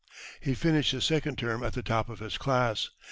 [0.39, 2.89] He finished his second term at the top of his class.